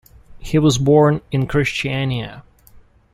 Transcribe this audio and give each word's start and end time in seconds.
He 0.39 0.57
was 0.57 0.79
born 0.79 1.21
in 1.31 1.45
Kristiania. 1.47 2.41